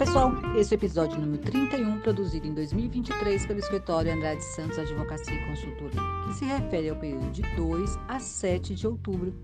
[0.00, 5.34] pessoal, esse é o episódio número 31, produzido em 2023 pelo escritório Andrade Santos Advocacia
[5.34, 9.34] e Consultoria, que se refere ao período de 2 a 7 de outubro.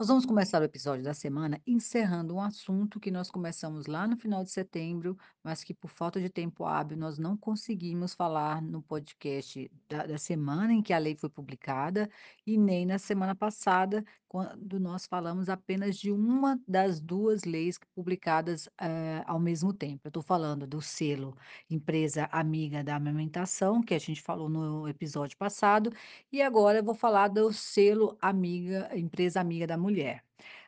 [0.00, 4.16] Nós vamos começar o episódio da semana encerrando um assunto que nós começamos lá no
[4.16, 8.80] final de setembro, mas que por falta de tempo hábil nós não conseguimos falar no
[8.80, 12.08] podcast da, da semana em que a lei foi publicada
[12.46, 18.68] e nem na semana passada, quando nós falamos apenas de uma das duas leis publicadas
[18.80, 20.02] eh, ao mesmo tempo.
[20.04, 21.36] Eu estou falando do selo
[21.68, 25.92] Empresa Amiga da Amamentação, que a gente falou no episódio passado,
[26.30, 30.22] e agora eu vou falar do selo Amiga, Empresa Amiga da Mulher.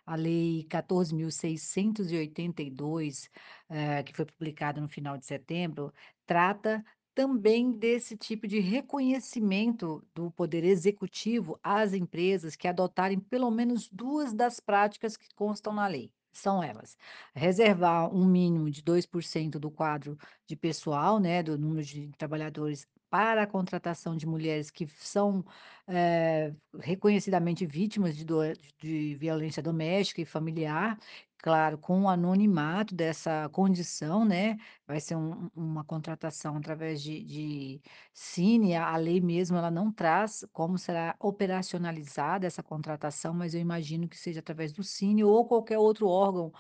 [0.04, 3.30] A Lei 14.682,
[3.68, 5.94] eh, que foi publicada no final de setembro,
[6.26, 13.88] trata também desse tipo de reconhecimento do poder executivo às empresas que adotarem pelo menos
[13.90, 16.12] duas das práticas que constam na lei.
[16.32, 16.96] São elas:
[17.34, 23.42] reservar um mínimo de 2% do quadro de pessoal, né, do número de trabalhadores para
[23.42, 25.44] a contratação de mulheres que são
[25.86, 28.40] eh, reconhecidamente vítimas de, do-
[28.78, 30.98] de violência doméstica e familiar,
[31.42, 34.56] claro, com o anonimato dessa condição, né?
[34.86, 37.82] Vai ser um- uma contratação através de, de
[38.14, 44.08] Cine, a lei mesmo ela não traz como será operacionalizada essa contratação, mas eu imagino
[44.08, 46.52] que seja através do Cine ou qualquer outro órgão,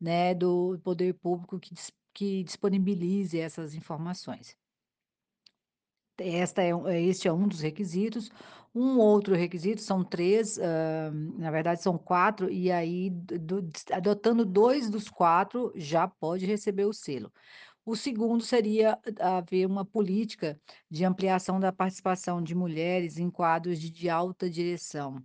[0.00, 1.74] né, do poder público que,
[2.14, 4.56] que disponibilize essas informações.
[6.20, 8.30] Esta é é este é um dos requisitos.
[8.74, 14.44] Um outro requisito são 3, hã, na verdade são 4, e aí do do adotando
[14.44, 17.32] 2 dos 4 já pode receber o selo.
[17.86, 23.90] O segundo seria haver uma política de ampliação da participação de mulheres em quadros de
[23.90, 25.16] de alta direção,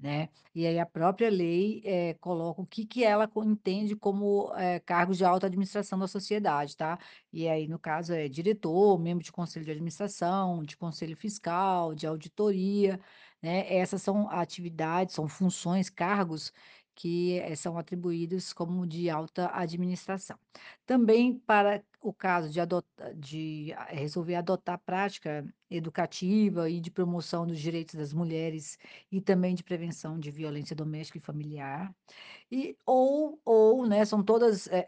[0.00, 0.28] né.
[0.54, 5.18] E aí a própria lei, eh, coloca o que que ela entende como, eh, cargos
[5.18, 6.98] de alta administração da sociedade, tá.
[7.32, 12.06] E aí no caso é diretor, membro de conselho de administração, de conselho fiscal, de
[12.06, 13.00] auditoria,
[13.42, 13.72] né.
[13.72, 16.52] Essas são atividades, são funções, cargos
[16.94, 20.38] que, eh, são atribuídos como de alta administração.
[20.86, 22.60] Também para o caso de
[23.16, 28.76] de a resolver adotar prática educativa e de promoção dos direitos das mulheres
[29.10, 31.94] e também de prevenção de violência doméstica e familiar.
[32.50, 34.86] E ou ou, né, são todas, eh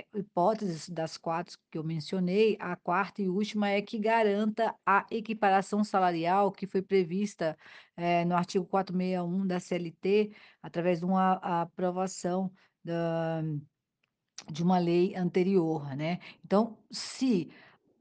[0.00, 5.06] eh, hipóteses das 4 que eu mencionei, a quarta e última é que garanta a
[5.10, 7.56] equiparação salarial que foi prevista,
[7.96, 12.52] eh, no artigo 461 da CLT, através de uma aprovação
[12.84, 13.42] da
[14.50, 16.18] de uma lei anterior, né.
[16.44, 17.50] Então, se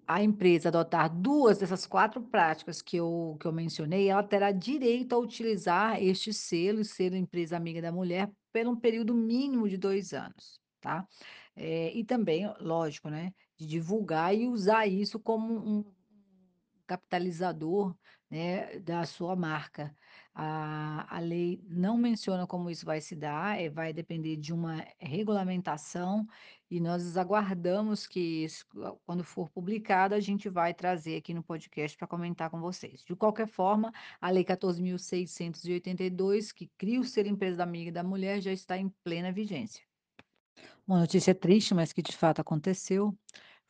[0.07, 5.13] a empresa adotar 2 dessas 4 práticas que eu que eu mencionei, ela terá direito
[5.13, 10.13] a utilizar este selo, selo Empresa Amiga da Mulher, por um período mínimo de 2
[10.13, 11.07] anos, tá.
[11.55, 15.85] Eh, e também, lógico, né, de divulgar e usar isso como um
[16.87, 17.95] capitalizador,
[18.29, 19.95] né, da sua marca.
[20.33, 24.85] A a lei não menciona como isso vai se dar, eh, vai depender de uma
[24.99, 26.25] regulamentação
[26.69, 28.65] e nós aguardamos que isso
[29.05, 33.03] quando for publicado, a gente vai trazer aqui no podcast para comentar com vocês.
[33.03, 33.91] De qualquer forma,
[34.21, 38.89] a lei 14.682, que cria o Ser Empresa da Amiga da Mulher, já está em
[39.03, 39.83] plena vigência.
[40.87, 43.17] Uma notícia triste, mas que de fato aconteceu,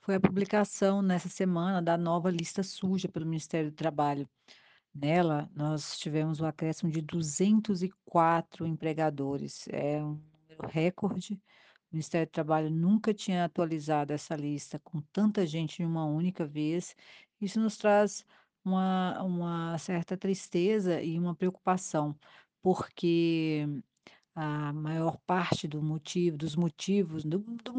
[0.02, 4.28] foi a publicação nessa semana da nova lista suja pelo Ministério do Trabalho.
[4.94, 10.20] Nela, nós tivemos o acréscimo de 204 empregadores, é um
[10.50, 11.36] número recorde.
[11.36, 16.46] O Ministério do Trabalho nunca tinha atualizado essa lista com tanta gente em uma única
[16.46, 16.96] vez.
[17.40, 18.26] Isso nos traz
[18.64, 22.16] uma, uma certa tristeza e uma preocupação,
[22.62, 23.66] porque
[24.36, 27.74] a maior parte do motivo, dos motivos, do, do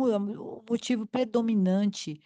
[0.59, 2.21] o motivo predominante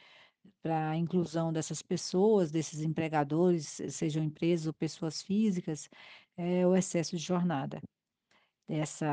[0.62, 5.88] para a inclusão dessas pessoas, desses empregadores, se- sejam empresas ou pessoas físicas,
[6.36, 7.80] é o excesso de jornada.
[8.66, 9.06] Essa,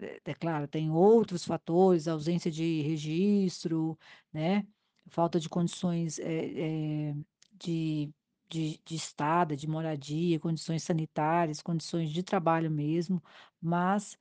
[0.00, 3.96] é é claro, tem outros fatores, ausência de registro,
[4.32, 4.66] né,
[5.08, 7.14] falta de condições, eh eh,
[7.52, 8.12] de
[8.50, 13.22] de de estada, de moradia, condições sanitárias, condições de trabalho mesmo,
[13.60, 14.16] mas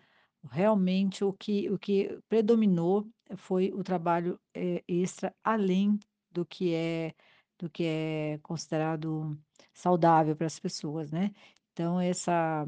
[0.51, 5.97] realmente o que o que predominou foi o trabalho, eh, extra, além
[6.37, 7.15] do que é
[7.59, 9.37] do que é considerado
[9.73, 11.31] saudável para as pessoas, né.
[11.73, 12.67] Então essa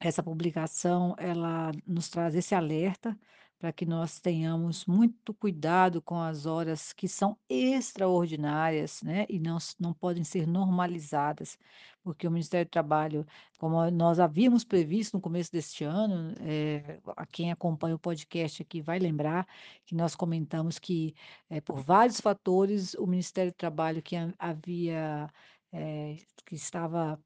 [0.00, 3.18] essa publicação, ela nos traz esse alerta,
[3.58, 9.58] para que nós tenhamos muito cuidado com as horas que são extraordinárias, né, e não
[9.80, 11.58] não podem ser normalizadas,
[12.02, 13.26] porque o Ministério do Trabalho,
[13.58, 18.80] como nós havíamos previsto no começo deste ano, eh, a quem acompanha o podcast aqui
[18.80, 19.46] vai lembrar
[19.84, 21.14] que nós comentamos que,
[21.50, 25.28] eh, por vários fatores, o Ministério do Trabalho que ha havia,
[25.72, 26.16] eh,
[26.46, 27.20] que estava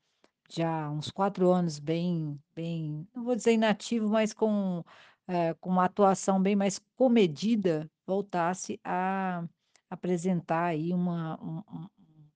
[0.51, 4.85] já uns 4 anos bem bem, não vou dizer inativo, mas com,
[5.29, 9.45] eh, com uma atuação bem mais comedida, voltasse a
[9.91, 11.89] apresentar aí uma um um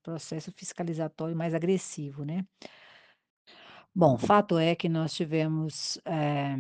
[0.03, 2.47] processo fiscalizatório mais agressivo, né.
[3.95, 6.55] Bom, fato é que nós tivemos, eh,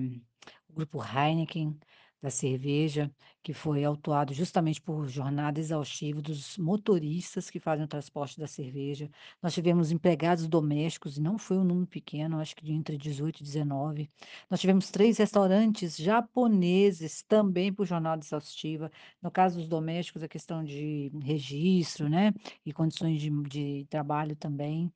[0.68, 1.78] o grupo Heineken,
[2.22, 3.10] da cerveja,
[3.42, 9.08] que foi autuado justamente por jornada exaustiva dos motoristas que fazem o transporte da cerveja.
[9.42, 13.40] Nós tivemos empregados domésticos, e não foi um número pequeno, acho que de entre 18
[13.40, 14.10] e 19.
[14.50, 18.90] Nós tivemos 3 restaurantes japoneses, também por jornada exaustiva.
[19.22, 22.32] No caso dos domésticos, a questão de registro, né,
[22.64, 24.92] e condições de de trabalho também.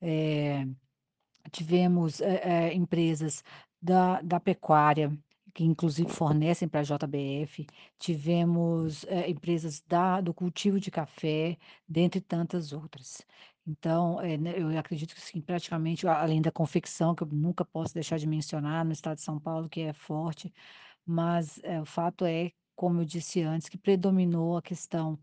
[0.00, 0.66] Eh
[1.52, 2.40] Tivemos, eh
[2.70, 3.42] eh, empresas
[3.82, 5.10] da da pecuária,
[5.54, 7.66] que inclusive fornecem para a JBF,
[7.98, 11.56] tivemos, eh, empresas da do cultivo de café,
[11.88, 13.26] dentre tantas outras.
[13.66, 18.18] Então, né, eu acredito que sim, praticamente, além da confecção, que eu nunca posso deixar
[18.18, 20.52] de mencionar, no estado de São Paulo, que é forte,
[21.06, 25.18] mas, eh, o fato é, como eu disse antes, que predominou a questão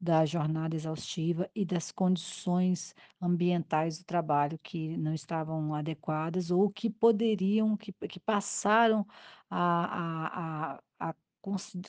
[0.00, 6.90] da jornada exaustiva e das condições ambientais do trabalho que não estavam adequadas ou que
[6.90, 9.06] poderiam, que que passaram
[9.54, 11.14] a a a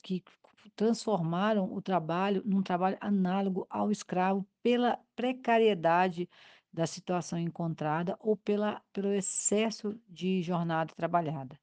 [0.01, 0.23] que
[0.75, 6.29] transformaram o trabalho num trabalho análogo ao escravo pela precariedade
[6.71, 11.57] da situação encontrada ou pela pelo excesso de jornada trabalhada.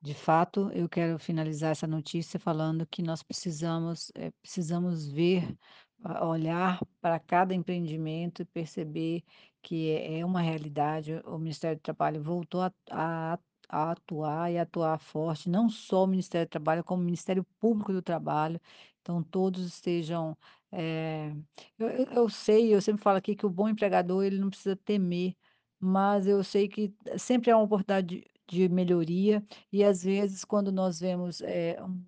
[0.00, 5.56] De fato, eu quero finalizar essa notícia falando que nós precisamos, eh, precisamos ver,
[6.04, 9.24] a olhar para cada empreendimento e perceber
[9.62, 11.14] que é é uma realidade.
[11.26, 13.38] O Ministério do Trabalho voltou a a
[13.68, 17.92] a atuar e atuar forte, não só o Ministério do Trabalho, como o Ministério Público
[17.92, 18.60] do Trabalho.
[19.00, 20.36] Então todos estejam,
[20.72, 21.32] eh,
[21.78, 24.76] eu eu eu sei, eu sempre falo aqui que o bom empregador ele não precisa
[24.76, 25.34] temer,
[25.80, 30.72] mas eu sei que sempre há uma oportunidade de de melhoria e às vezes quando
[30.72, 32.02] nós vemos, eh, um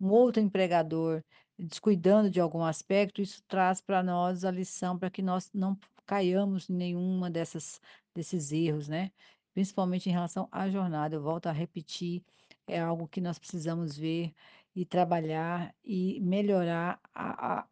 [0.00, 1.22] um outro empregador
[1.58, 6.68] descuidando de algum aspecto, isso traz para nós a lição para que nós não caiamos
[6.68, 7.80] em nenhuma dessas
[8.14, 9.10] desses erros, né.
[9.54, 12.22] Principalmente em relação à jornada, eu volto a repetir,
[12.66, 14.34] é algo que nós precisamos ver
[14.74, 17.68] e trabalhar e melhorar a a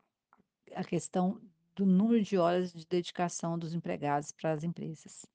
[0.75, 1.40] a questão
[1.75, 5.26] do número de horas de dedicação dos empregados para as empresas.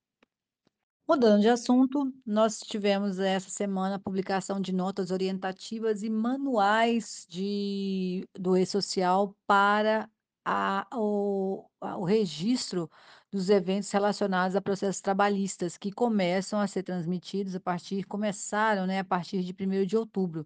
[1.08, 8.28] Mudando de assunto, nós tivemos essa semana a publicação de notas orientativas e manuais de
[8.38, 10.10] do E-Social para
[10.44, 12.90] a o o registro
[13.32, 19.00] dos eventos relacionados a processos trabalhistas, que começam a ser transmitidos a partir começaram, né,
[19.00, 20.46] a partir de primeiro de outubro.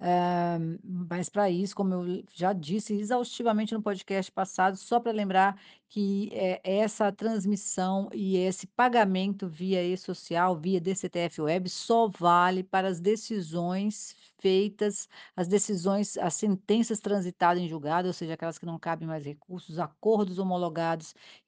[0.00, 5.60] Eh, mas para isso, como eu já disse exaustivamente no podcast passado, só para lembrar
[5.88, 12.88] que, eh, essa transmissão e esse pagamento via e-social, via DCTF Web, só vale para
[12.88, 18.78] as decisões feitas, as decisões, as sentenças transitadas em julgado, ou seja, aquelas que não
[18.78, 20.61] cabem mais recursos, acordos homologados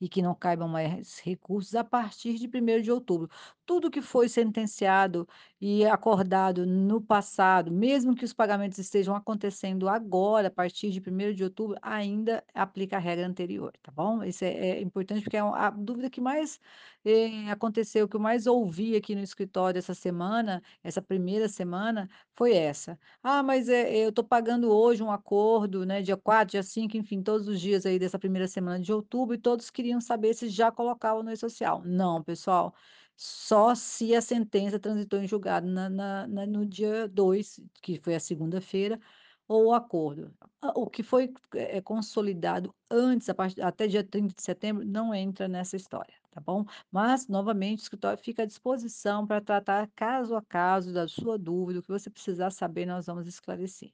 [0.01, 3.29] e que não caibam mais recursos, a partir de primeiro de outubro.
[3.67, 5.27] Tudo que foi sentenciado
[5.61, 11.35] e acordado no passado, mesmo que os pagamentos estejam acontecendo agora, a partir de primeiro
[11.35, 14.23] de outubro, ainda aplica a regra anterior, tá bom?
[14.23, 16.59] Isso é é importante, porque é a dúvida que mais,
[17.05, 22.55] eh, aconteceu, que eu mais ouvi aqui no escritório essa semana, essa primeira semana, foi
[22.55, 26.97] essa: "Ah, mas, eh, eu estou pagando hoje um acordo, né, dia 4, dia 5,
[26.97, 29.04] enfim, todos os dias aí dessa primeira semana de outubro",
[29.35, 31.83] e todos queriam saber se já colocavam no e-social.
[31.85, 32.75] Não, pessoal,
[33.17, 38.15] só se a sentença transitou em julgado na na na no dia 2, que foi
[38.15, 38.99] a segunda-feira,
[39.47, 40.35] ou o acordo.
[40.75, 45.47] O que foi, eh, consolidado antes, a partir até dia 30 de setembro, não entra
[45.49, 46.65] nessa história, tá bom?
[46.91, 51.81] Mas, novamente, o escritório fica à disposição para tratar caso a caso da sua dúvida,
[51.81, 53.93] o que você precisar saber, nós vamos esclarecer.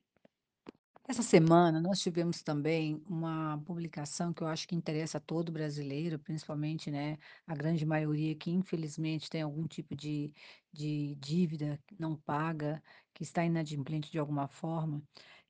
[1.11, 6.21] Essa semana nós tivemos também uma publicação que eu acho que interessa a todo brasileiro,
[6.21, 10.33] principalmente, né, a grande maioria que infelizmente tem algum tipo de
[10.73, 12.81] de dívida não paga,
[13.13, 15.03] que está inadimplente de alguma forma,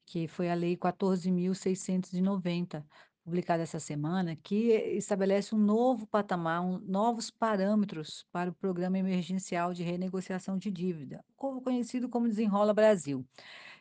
[0.06, 2.82] que foi a lei 14.690,
[3.22, 9.74] publicada essa semana, que estabelece um novo patamar, um novos parâmetros para o Programa Emergencial
[9.74, 13.26] de Renegociação de Dívida, conhecido como Desenrola Brasil.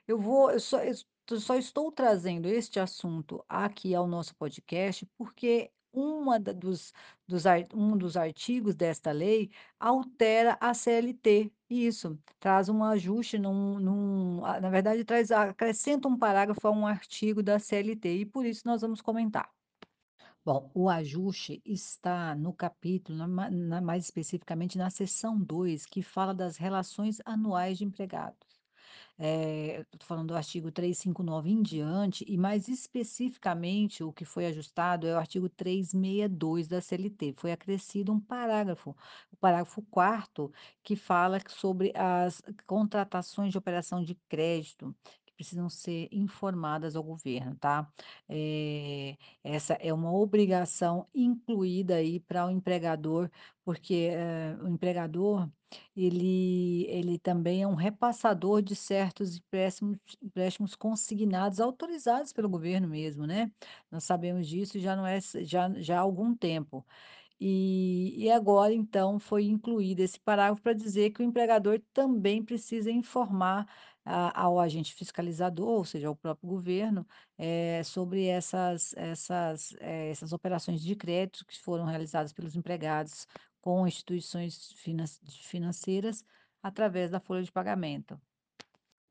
[0.06, 0.94] Eu vou eu só eu
[1.38, 6.94] só estou trazendo este assunto aqui ao nosso podcast, porque uma da dos
[7.28, 7.44] dos
[7.74, 11.52] um dos artigos desta lei altera a CLT.
[11.70, 17.44] Isso, traz um ajuste num num na verdade traz acrescenta um parágrafo a um artigo
[17.44, 19.52] da CLT, e por isso nós vamos comentar.
[20.44, 26.34] Bom, o ajuste está no capítulo, na na mais especificamente na seção 2, que fala
[26.34, 28.59] das relações anuais de empregados.
[29.22, 34.46] Eh, eu tô falando do artigo 359 em diante, e mais especificamente o que foi
[34.46, 37.34] ajustado é o artigo 362 da CLT.
[37.38, 38.96] Foi acrescido um parágrafo,
[39.32, 44.96] o parágrafo quarto que fala sobre as contratações de operação de crédito
[45.40, 47.90] precisam ser informadas ao governo, tá?
[48.30, 53.30] Eh, essa é uma obrigação incluída aí para o empregador,
[53.64, 55.50] porque, eh, o empregador
[55.96, 63.26] ele ele também é um repassador de certos empréstimos empréstimos consignados, autorizados pelo governo mesmo,
[63.28, 63.52] né.
[63.92, 66.86] Nós sabemos disso já não é já já há algum tempo.
[67.42, 72.92] E e agora, então, foi incluído esse parágrafo para dizer que o empregador também precisa
[72.92, 73.66] informar
[74.06, 77.06] a ao agente fiscalizador, ou seja, ao próprio governo,
[77.38, 83.26] eh, sobre essas essas, eh, essas operações de crédito que foram realizadas pelos empregados
[83.62, 85.06] com instituições finan
[85.42, 86.24] financeiras
[86.62, 88.20] através da folha de pagamento.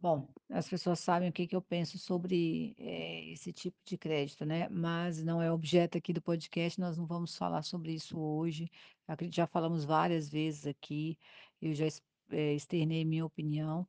[0.00, 4.44] Bom, as pessoas sabem o que que eu penso sobre, eh, esse tipo de crédito,
[4.44, 8.70] né, mas não é objeto aqui do podcast, nós não vamos falar sobre isso hoje.
[9.08, 11.18] Acre já falamos várias vezes aqui,
[11.60, 11.86] eu já
[12.30, 13.88] eh, externei minha opinião,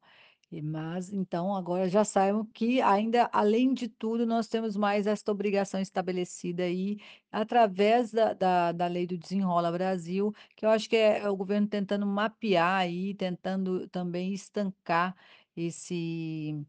[0.64, 5.80] mas então agora já saibam que ainda, além de tudo, nós temos mais esta obrigação
[5.80, 6.98] estabelecida aí,
[7.32, 11.36] através da da da lei do Desenrola Brasil, que eu acho que é é o
[11.38, 15.16] governo tentando mapear aí, tentando também estancar
[15.62, 16.66] esse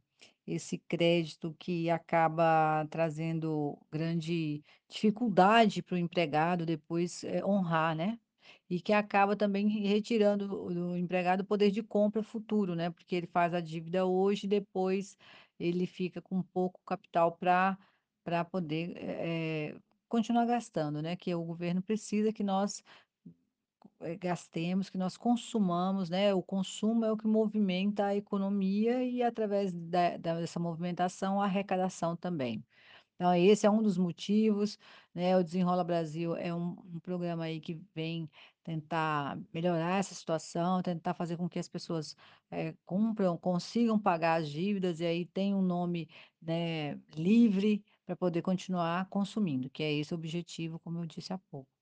[0.47, 8.19] esse crédito que acaba trazendo grande dificuldade para o empregado depois, eh, honrar, né.
[8.71, 13.15] E que acaba também retirando do do empregado o poder de compra futuro, né, porque
[13.17, 15.17] ele faz a dívida hoje e depois
[15.59, 17.79] ele fica com pouco capital para
[18.25, 19.77] para poder, eh,
[20.09, 22.83] continuar gastando, né, que o governo precisa que nós
[24.21, 29.73] gastemos, que nós consumamos, né, o consumo é o que movimenta a economia e através
[29.73, 32.65] da dessa movimentação, a arrecadação também.
[33.15, 34.79] Então esse é um dos motivos,
[35.15, 38.31] né, o Desenrola Brasil é um um programa aí que vem
[38.63, 42.17] tentar melhorar essa situação, tentar fazer com que as pessoas,
[42.51, 46.09] eh, cumpram, consigam pagar as dívidas e aí tem um nome,
[46.41, 51.39] né, livre para poder continuar consumindo, que é esse o objetivo, como eu disse há
[51.39, 51.80] pouco.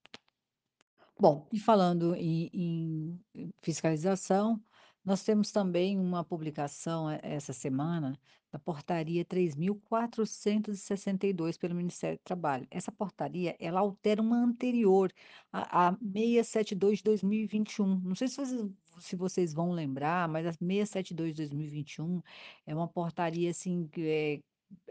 [1.20, 4.62] Bom, e falando em em fiscalização,
[5.04, 8.16] nós temos também uma publicação, eh, essa semana,
[8.52, 12.66] da Portaria 3.462 pelo Ministério do Trabalho.
[12.70, 15.12] Essa portaria, ela altera uma anterior,
[15.52, 17.98] a a 672 de 2021.
[18.00, 18.70] Não sei se vocês
[19.00, 22.20] se vocês vão lembrar, mas a 672 de 2021
[22.66, 24.40] é uma portaria, assim, que é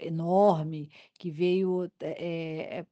[0.08, 2.86] enorme, que veio, eh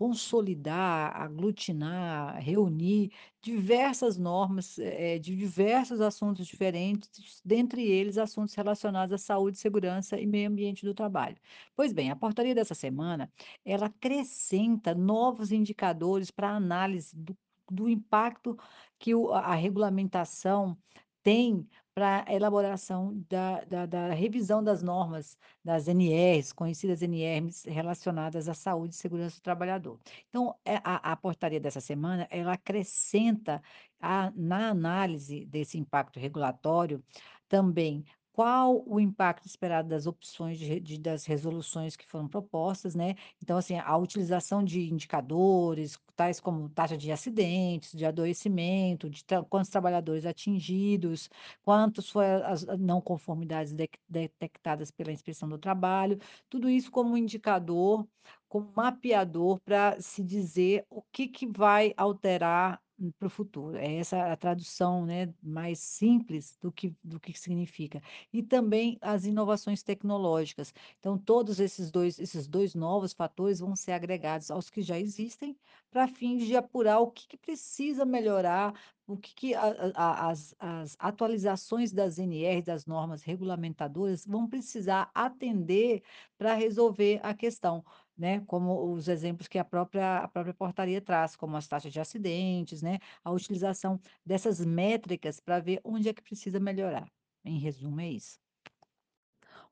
[0.00, 9.18] Consolidar, aglutinar, reunir diversas normas, eh, de diversos assuntos diferentes, dentre eles assuntos relacionados à
[9.18, 11.36] saúde, segurança e meio ambiente do trabalho.
[11.76, 13.30] Pois bem, a portaria dessa semana,
[13.62, 17.36] ela acrescenta novos indicadores para análise do
[17.72, 18.56] do impacto
[18.98, 20.76] que o a regulamentação
[21.22, 28.48] tem para a elaboração da da da revisão das normas das NRs, conhecidas NRs relacionadas
[28.48, 29.98] à saúde e segurança do trabalhador.
[30.28, 33.62] Então, eh, a a portaria dessa semana, ela acrescenta
[34.00, 37.02] a na análise desse impacto regulatório,
[37.48, 38.04] também
[38.40, 43.14] qual o impacto esperado das opções de de das resoluções que foram propostas, né.
[43.42, 49.70] Então, assim, a utilização de indicadores, tais como taxa de acidentes, de adoecimento, de quantos
[49.70, 51.28] trabalhadores atingidos,
[51.62, 56.18] Quantos foi as não conformidades dec detectadas pela inspeção do trabalho,
[56.48, 58.06] tudo isso como indicador,
[58.48, 62.80] como mapeador para se dizer o que que vai alterar
[63.18, 63.76] para o futuro.
[63.76, 68.00] É essa a tradução, né, mais simples do que do que significa.
[68.32, 70.72] E também as inovações tecnológicas.
[70.98, 75.56] Então todos esses 2 esses 2 novos fatores vão ser agregados aos que já existem,
[75.90, 78.74] para fins de apurar o que que precisa melhorar
[79.06, 79.62] o que que a
[79.94, 86.02] a as as atualizações das NRs, das normas regulamentadoras, vão precisar atender
[86.38, 87.84] para resolver a questão,
[88.20, 91.98] né, como os exemplos que a própria a própria portaria traz, como as taxas de
[92.00, 97.10] acidentes, né, a utilização dessas métricas para ver onde é que precisa melhorar.
[97.44, 98.38] Em resumo, é isso.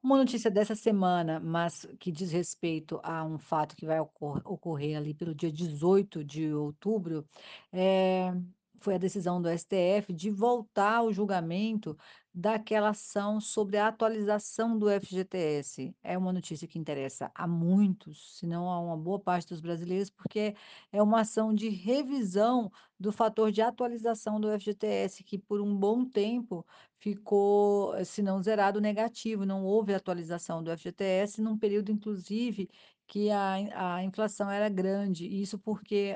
[0.03, 4.97] Uma notícia dessa semana, mas que diz respeito a um fato que vai ocor ocorrer
[4.97, 7.27] ali pelo dia 18 de outubro,
[7.73, 8.33] eh,
[8.81, 11.99] foi a decisão do STF de voltar o julgamento
[12.41, 15.97] daquela ação sobre a atualização do FGTS.
[16.05, 20.09] É uma notícia que interessa a muitos, se não a uma boa parte dos brasileiros,
[20.09, 20.55] porque
[20.93, 26.05] é uma ação de revisão do fator de atualização do FGTS, que por um bom
[26.09, 26.65] tempo
[27.01, 32.69] ficou, eh, se não zerado, negativo, não houve atualização do FGTS num período inclusive
[33.07, 36.15] que a a inflação era grande, isso porque,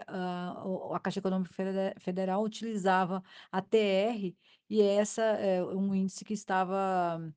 [0.65, 4.37] o a Caixa Econômica Fede Federal utilizava a TR
[4.73, 7.35] e essa é um índice que estava,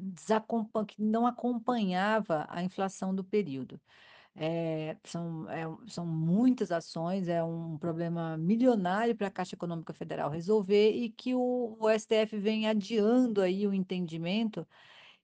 [0.00, 3.80] desacompan que não acompanhava a inflação do período.
[4.36, 10.30] Eh, são é são muitas ações, é um problema milionário para a Caixa Econômica Federal
[10.30, 14.66] resolver e que o o STF vem adiando aí o entendimento,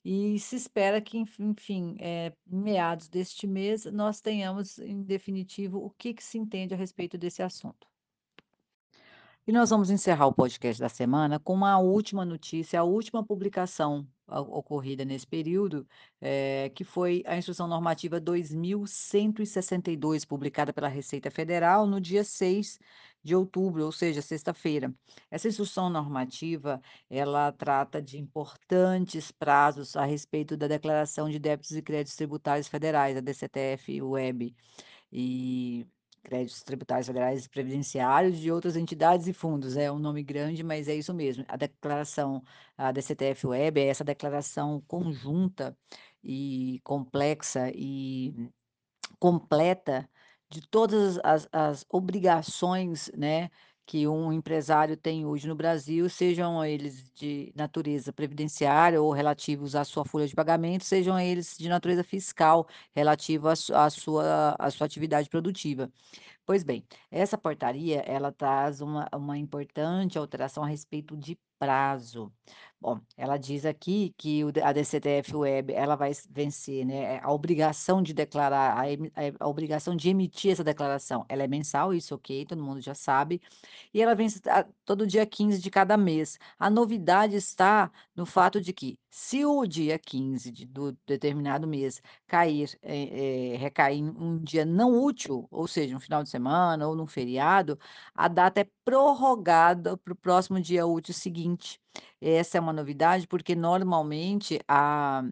[0.04, 5.90] e se espera que enf enfim, eh, meados deste mês, nós tenhamos em definitivo o
[5.90, 7.91] que que se entende a respeito desse assunto.
[9.44, 14.06] E nós vamos encerrar o podcast da semana com uma última notícia, a última publicação
[14.28, 15.84] ocorrida nesse período,
[16.20, 22.78] eh, que foi a Instrução Normativa 2162, publicada pela Receita Federal no dia 6
[23.22, 24.94] de outubro, ou seja, sexta-feira.
[25.28, 26.80] Essa instrução normativa,
[27.11, 33.16] ela trata de importantes prazos a respeito da declaração de débitos e créditos tributários federais,
[33.16, 34.54] a DCTF-UEB
[35.12, 35.87] e
[36.23, 39.76] créditos tributários federais e previdenciários de outras entidades e fundos.
[39.76, 41.45] É um nome grande, mas é isso mesmo.
[41.49, 42.43] A declaração,
[42.76, 45.76] a DCTF-UEB é essa declaração conjunta
[46.23, 48.50] e complexa e
[49.19, 50.09] completa
[50.50, 53.50] de todas as as obrigações, né,
[53.87, 59.85] que um empresário tem hoje no Brasil, sejam eles de natureza previdenciária ou relativos à
[59.85, 64.71] sua folha de pagamento, sejam eles de natureza fiscal, relativo à su à sua à
[64.71, 65.91] sua atividade produtiva.
[66.47, 72.33] Pois bem, essa portaria, ela traz uma uma importante alteração a respeito de prazo.
[72.83, 78.12] Bom, ela diz aqui que a DCTF-UEB, ela vai vencer, né, eh, a obrigação de
[78.12, 82.61] declarar, a emi a obrigação de emitir essa declaração, ela é mensal, isso ok, todo
[82.61, 83.40] mundo já sabe,
[83.92, 86.38] e ela vence a todo dia 15 de cada mês.
[86.59, 92.01] A novidade está no fato de que, se o dia 15 de do determinado mês
[92.29, 96.88] cair, eh eh, recair em um dia não útil, ou seja, um final de semana
[96.88, 97.79] ou num feriado,
[98.14, 101.82] a data é prorrogada para o próximo dia útil seguinte.
[102.20, 105.22] Essa é uma novidade, porque normalmente a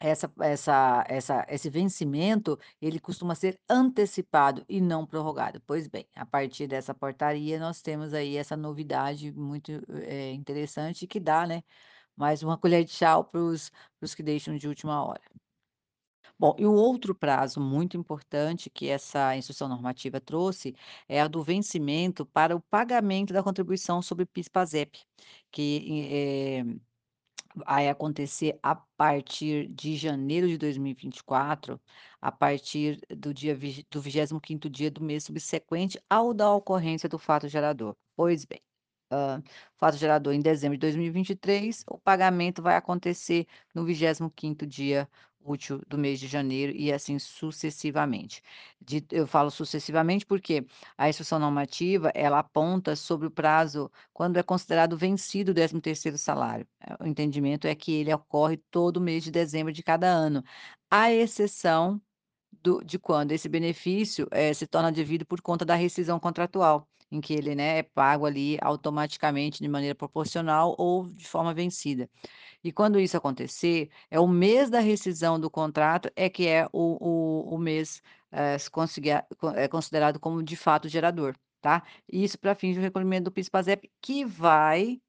[0.00, 5.60] essa essa essa esse vencimento, ele costuma ser antecipado e não prorrogado.
[5.66, 9.72] Pois bem, a partir dessa portaria, nós temos aí essa novidade muito,
[10.04, 11.62] eh, interessante que dá, né,
[12.16, 13.70] mais uma colher de chá para os
[14.16, 15.22] que deixam de última hora.
[16.42, 20.74] Bom, e o outro prazo muito importante que essa instrução normativa trouxe,
[21.08, 24.98] é a do vencimento para o pagamento da contribuição sobre PIS/PASEP,
[25.52, 26.64] que eh,
[27.66, 31.80] vai acontecer a partir de janeiro de 2024,
[32.20, 33.56] a partir do dia
[33.90, 37.96] do 25º dia do mês subsequente ao da ocorrência do fato gerador.
[38.16, 38.60] Pois bem,
[39.12, 39.42] hã,
[39.78, 45.08] fato gerador em dezembro de 2023, o pagamento vai acontecer no 25º dia
[45.44, 48.42] útil do mês de janeiro e assim sucessivamente.
[48.80, 54.42] De eu falo sucessivamente, porque a instrução normativa, ela aponta sobre o prazo quando é
[54.42, 56.66] considerado vencido o 13º salário.
[56.80, 60.42] Eh, o entendimento é que ele ocorre todo mês de dezembro de cada ano,
[60.90, 62.00] à exceção
[62.62, 67.20] do de quando esse benefício, eh, se torna devido por conta da rescisão contratual, em
[67.20, 72.10] que ele, né, é pago ali automaticamente de maneira proporcional ou de forma vencida.
[72.64, 76.98] E quando isso acontecer, é o mês da rescisão do contrato é que é o
[77.52, 78.02] o o mês,
[79.38, 81.82] co é considerado como de fato gerador, tá.
[82.12, 85.00] Isso para fins de recolhimento do PIS/PASEP, que vai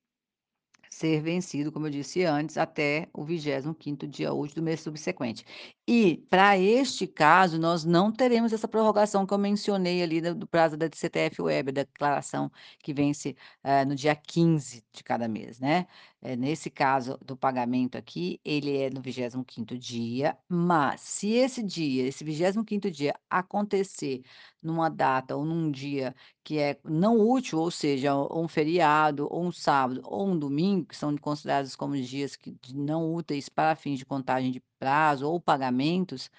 [0.94, 5.46] ser vencido, como eu disse antes, até o 25º dia útil do mês subsequente.
[5.88, 10.78] E, para este caso, nós não teremos essa prorrogação que eu mencionei ali do prazo
[10.78, 15.88] da DCTF-UEB, da declaração que vence, eh, no dia 15 de cada mês, né.
[16.26, 22.08] Eh, nesse caso do pagamento aqui, ele é no 25º dia, mas se esse dia,
[22.08, 24.24] esse 25º dia acontecer
[24.62, 29.52] numa data ou num dia que é não útil, ou seja, um feriado, ou um
[29.52, 34.06] sábado, ou um domingo, que são considerados como dias que não úteis para fins de
[34.06, 36.30] contagem de prazo ou pagamentos,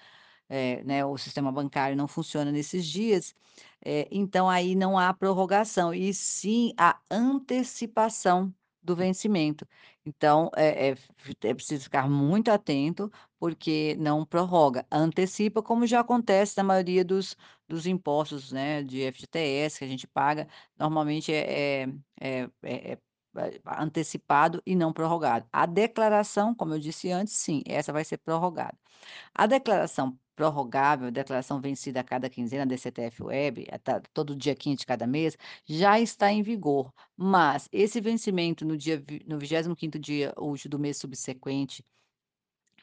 [0.49, 3.35] eh, né, o sistema bancário não funciona nesses dias,
[3.85, 8.53] eh, então aí não há prorrogação, e sim a antecipação
[8.85, 9.67] do vencimento.
[10.05, 10.95] Então, é é
[11.43, 17.35] é preciso ficar muito atento, porque não prorroga, antecipa, como já acontece na maioria dos
[17.67, 21.87] dos impostos, né, de FGTS que a gente paga, normalmente é é
[22.21, 22.99] é é é
[23.77, 25.45] antecipado e não prorrogado.
[25.51, 28.77] A declaração, como eu disse antes, sim, essa vai ser prorrogada.
[29.33, 34.85] A declaração prorrogável, declaração vencida a cada quinzena, DCTF-Web, a ta todo dia 15 de
[34.85, 40.69] cada mês, já está em vigor, mas esse vencimento no dia no 25º dia útil
[40.69, 41.83] do mês subsequente,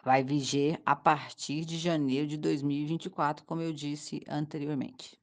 [0.05, 5.21] vai viger a partir de janeiro de 2024, como eu disse anteriormente.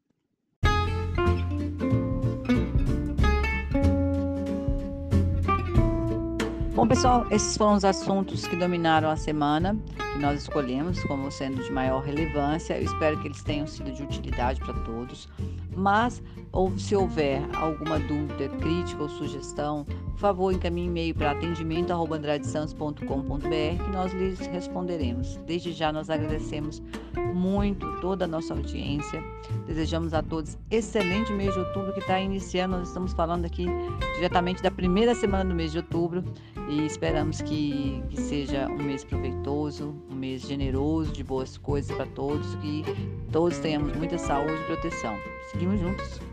[6.80, 9.78] Bom pessoal, esses foram os assuntos que dominaram a semana,
[10.14, 14.02] que nós escolhemos como sendo de maior relevância, eu espero que eles tenham sido de
[14.02, 15.28] utilidade para todos,
[15.76, 23.84] mas ou se houver alguma dúvida, crítica ou sugestão, por favor encaminhe e-mail para atendimento@andradesantos.com.br
[23.84, 25.36] que nós lhes responderemos.
[25.46, 26.82] Desde já nós agradecemos
[27.18, 29.24] muito toda a nossa audiência,
[29.66, 33.66] desejamos a todos excelente mês de outubro que está iniciando, nós estamos falando aqui
[34.16, 36.24] diretamente da primeira semana do mês de outubro,
[36.70, 42.06] e esperamos que que seja um mês proveitoso, um mês generoso de boas coisas para
[42.08, 42.84] todos, que
[43.32, 45.16] todos tenhamos muita saúde e proteção.
[45.52, 46.29] Seguimos juntos.